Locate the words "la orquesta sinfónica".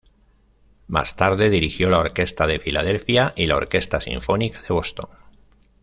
3.45-4.59